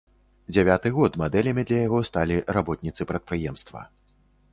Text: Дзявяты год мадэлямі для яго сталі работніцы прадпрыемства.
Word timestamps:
Дзявяты 0.53 0.91
год 0.95 1.17
мадэлямі 1.21 1.65
для 1.71 1.79
яго 1.87 1.99
сталі 2.11 2.39
работніцы 2.57 3.07
прадпрыемства. 3.13 3.83